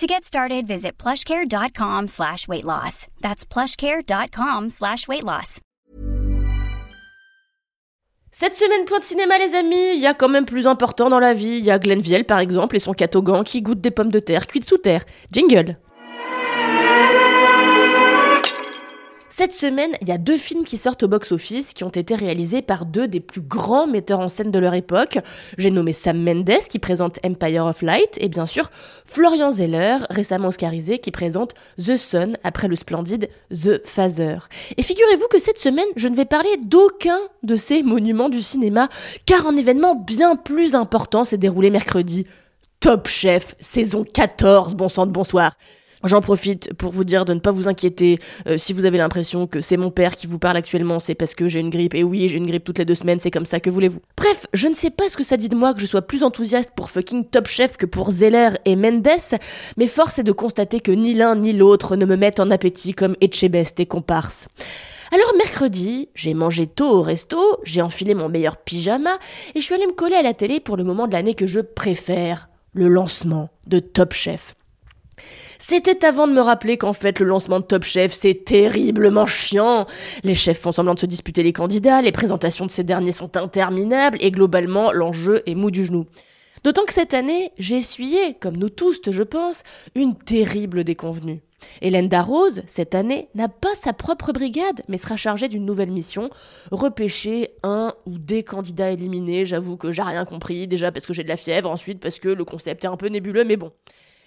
[0.00, 3.06] To get started, visit plushcare.com slash weight loss.
[3.20, 5.60] That's plushcare.com slash weight loss.
[8.30, 11.20] Cette semaine, point de cinéma, les amis, il y a quand même plus important dans
[11.20, 11.58] la vie.
[11.58, 14.46] Il y a Glenville, par exemple, et son catogan qui goûte des pommes de terre
[14.46, 15.04] cuites sous terre.
[15.32, 15.76] Jingle
[19.32, 22.62] Cette semaine, il y a deux films qui sortent au box-office qui ont été réalisés
[22.62, 25.18] par deux des plus grands metteurs en scène de leur époque.
[25.56, 28.70] J'ai nommé Sam Mendes qui présente Empire of Light et bien sûr
[29.04, 34.48] Florian Zeller, récemment oscarisé, qui présente The Sun après le splendide The Father.
[34.76, 38.88] Et figurez-vous que cette semaine, je ne vais parler d'aucun de ces monuments du cinéma
[39.26, 42.26] car un événement bien plus important s'est déroulé mercredi.
[42.80, 45.52] Top Chef, saison 14, bon sang de bonsoir.
[46.02, 48.18] J'en profite pour vous dire de ne pas vous inquiéter.
[48.46, 51.34] Euh, si vous avez l'impression que c'est mon père qui vous parle actuellement, c'est parce
[51.34, 51.94] que j'ai une grippe.
[51.94, 54.00] Et oui, j'ai une grippe toutes les deux semaines, c'est comme ça, que voulez-vous.
[54.16, 56.22] Bref, je ne sais pas ce que ça dit de moi que je sois plus
[56.22, 59.08] enthousiaste pour fucking Top Chef que pour Zeller et Mendes,
[59.76, 62.94] mais force est de constater que ni l'un ni l'autre ne me mettent en appétit
[62.94, 64.48] comme Etchebest et comparse.
[65.12, 69.18] Alors mercredi, j'ai mangé tôt au resto, j'ai enfilé mon meilleur pyjama
[69.54, 71.48] et je suis allée me coller à la télé pour le moment de l'année que
[71.48, 74.54] je préfère, le lancement de Top Chef.
[75.62, 79.84] C'était avant de me rappeler qu'en fait le lancement de Top Chef c'est terriblement chiant.
[80.24, 83.36] Les chefs font semblant de se disputer les candidats, les présentations de ces derniers sont
[83.36, 86.06] interminables et globalement l'enjeu est mou du genou.
[86.64, 89.62] D'autant que cette année, j'ai essuyé, comme nous tous je pense,
[89.94, 91.42] une terrible déconvenue.
[91.82, 96.30] Hélène Darroze, cette année, n'a pas sa propre brigade, mais sera chargée d'une nouvelle mission,
[96.70, 99.44] repêcher un ou des candidats éliminés.
[99.44, 102.30] J'avoue que j'ai rien compris, déjà parce que j'ai de la fièvre, ensuite parce que
[102.30, 103.72] le concept est un peu nébuleux, mais bon.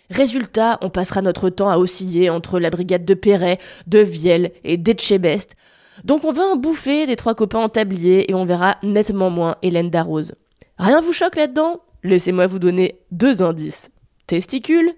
[0.10, 4.78] Résultat, on passera notre temps à osciller entre la brigade de Perret, de Vielle et
[4.78, 5.56] d'Etchebest.
[6.04, 9.56] Donc on va en bouffer des trois copains en tablier et on verra nettement moins
[9.62, 10.34] Hélène Darroze.
[10.78, 11.82] Rien vous choque là-dedans?
[12.04, 13.90] Laissez-moi vous donner deux indices.
[14.28, 14.94] Testicules,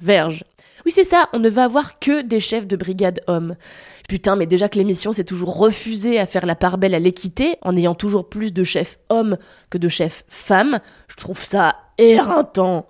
[0.00, 0.44] verge.
[0.84, 3.56] Oui, c'est ça, on ne va avoir que des chefs de brigade hommes.
[4.08, 7.56] Putain, mais déjà que l'émission s'est toujours refusée à faire la part belle à l'équité,
[7.62, 9.36] en ayant toujours plus de chefs hommes
[9.68, 10.78] que de chefs femmes,
[11.08, 12.88] je trouve ça éreintant.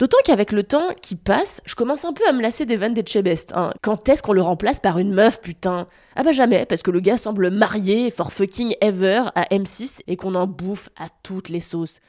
[0.00, 2.94] D'autant qu'avec le temps qui passe, je commence un peu à me lasser des vannes
[2.94, 3.52] des Chebest.
[3.54, 3.74] Hein.
[3.82, 5.88] Quand est-ce qu'on le remplace par une meuf, putain?
[6.16, 10.16] Ah bah jamais, parce que le gars semble marié for fucking ever à M6 et
[10.16, 12.00] qu'on en bouffe à toutes les sauces.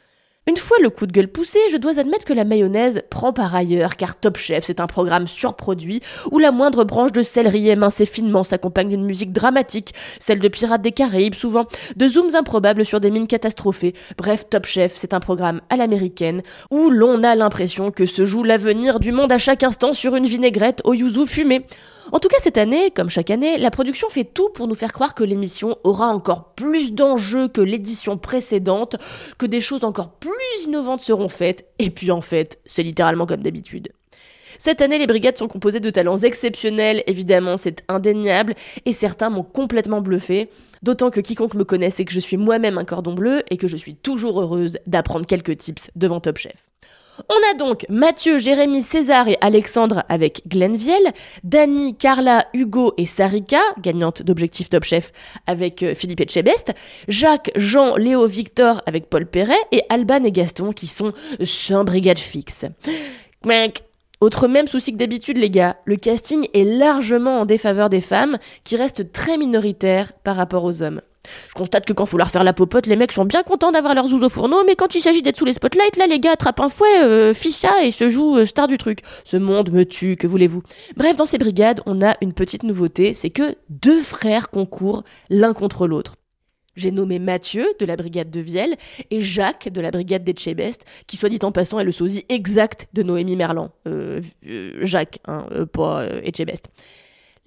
[0.48, 3.54] Une fois le coup de gueule poussé, je dois admettre que la mayonnaise prend par
[3.54, 8.08] ailleurs, car Top Chef, c'est un programme surproduit où la moindre branche de céleri émincée
[8.08, 13.00] finement s'accompagne d'une musique dramatique, celle de Pirates des Caraïbes souvent, de zooms improbables sur
[13.00, 13.94] des mines catastrophées.
[14.18, 16.42] Bref, Top Chef, c'est un programme à l'américaine
[16.72, 20.26] où l'on a l'impression que se joue l'avenir du monde à chaque instant sur une
[20.26, 21.68] vinaigrette au yuzu fumé.
[22.12, 24.92] En tout cas, cette année, comme chaque année, la production fait tout pour nous faire
[24.92, 28.96] croire que l'émission aura encore plus d'enjeux que l'édition précédente,
[29.38, 30.31] que des choses encore plus
[30.66, 33.92] innovantes seront faites, et puis en fait, c'est littéralement comme d'habitude.
[34.58, 38.56] Cette année, les brigades sont composées de talents exceptionnels, évidemment, c'est indéniable,
[38.86, 40.50] et certains m'ont complètement bluffé,
[40.84, 43.68] d'autant que quiconque me connaît sait que je suis moi-même un cordon bleu et que
[43.68, 46.71] je suis toujours heureuse d'apprendre quelques tips devant Top Chef.
[47.30, 51.02] On a donc Mathieu, Jérémy, César et Alexandre avec Glenviel,
[51.44, 55.12] Dani, Carla, Hugo et Sarika, gagnante d'Objectif Top Chef
[55.48, 56.74] avec euh, Philippe Etchebest,
[57.08, 61.12] Jacques, Jean, Léo, Victor avec Paul Perret et Alban et Gaston qui sont
[61.44, 62.66] sans brigade fixe.
[64.22, 68.38] Autre même souci que d'habitude les gars, le casting est largement en défaveur des femmes
[68.64, 71.02] qui restent très minoritaires par rapport aux hommes.
[71.50, 73.94] Je constate que quand faut leur faire la popote, les mecs sont bien contents d'avoir
[73.94, 76.32] leurs zouzes au fourneau, mais quand il s'agit d'être sous les spotlights, là les gars
[76.32, 79.00] attrapent un fouet, euh, ficha et se jouent euh, star du truc.
[79.24, 80.64] Ce monde me tue, que voulez-vous?
[80.96, 85.54] Bref, dans ces brigades, on a une petite nouveauté, c'est que deux frères concourent l'un
[85.54, 86.16] contre l'autre.
[86.78, 88.78] J'ai nommé Mathieu de la brigade de Vielle
[89.10, 92.88] et Jacques de la brigade d'Etchebest, qui soit dit en passant est le sosie exact
[92.94, 93.72] de Noémie Merlan.
[93.88, 96.70] Euh, euh Jacques, hein, pas Etchebest.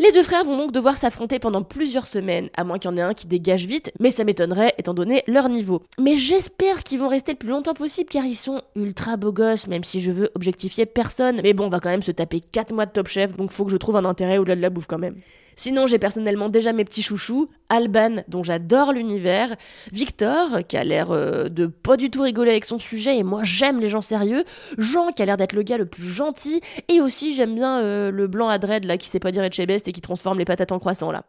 [0.01, 2.97] Les deux frères vont donc devoir s'affronter pendant plusieurs semaines, à moins qu'il y en
[2.97, 5.83] ait un qui dégage vite, mais ça m'étonnerait étant donné leur niveau.
[6.01, 9.69] Mais j'espère qu'ils vont rester le plus longtemps possible car ils sont ultra beaux gosses,
[9.69, 11.41] même si je veux objectifier personne.
[11.45, 13.65] Mais bon, on va quand même se taper 4 mois de top chef, donc faut
[13.65, 15.15] que je trouve un intérêt au-delà de la bouffe quand même.
[15.57, 19.55] Sinon, j'ai personnellement déjà mes petits chouchous, Alban, dont j'adore l'univers,
[19.93, 23.43] Victor, qui a l'air euh, de pas du tout rigoler avec son sujet, et moi
[23.45, 24.45] j'aime les gens sérieux,
[24.79, 28.11] Jean, qui a l'air d'être le gars le plus gentil, et aussi j'aime bien euh,
[28.11, 30.73] le blanc à dread là qui sait pas dire chez Et qui transforme les patates
[30.73, 31.25] en croissant là.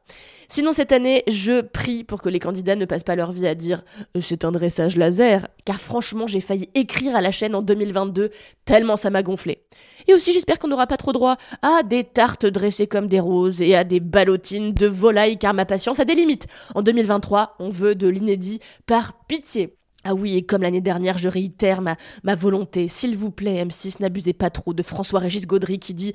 [0.50, 3.56] Sinon cette année, je prie pour que les candidats ne passent pas leur vie à
[3.56, 3.84] dire
[4.16, 8.32] euh, c'est un dressage laser, car franchement j'ai failli écrire à la chaîne en 2022
[8.64, 9.64] tellement ça m'a gonflé.
[10.08, 13.62] Et aussi j'espère qu'on n'aura pas trop droit à des tartes dressées comme des roses
[13.62, 16.48] et à des ballotines de volaille car ma patience a des limites.
[16.76, 19.76] En 2023, on veut de l'inédit par pitié.
[20.08, 22.88] Ah oui, et comme l'année dernière, je réitère ma, ma volonté.
[22.88, 26.14] S'il vous plaît, M6, n'abusez pas trop de François-Régis Gaudry qui dit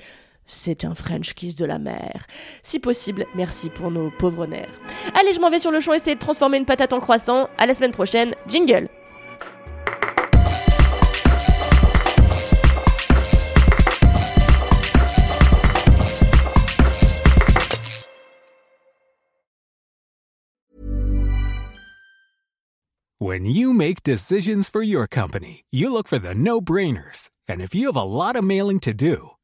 [0.50, 2.26] c'est un French kiss de la mer.
[2.62, 4.80] Si possible, merci pour nos pauvres nerfs.
[5.14, 7.48] Allez, je m'en vais sur le champ essayer de transformer une patate en croissant.
[7.58, 8.34] À la semaine prochaine.
[8.48, 8.88] Jingle!
[23.22, 27.28] When you make decisions for your company, you look for the no-brainers.
[27.46, 29.32] And if you have a lot of mailing to do,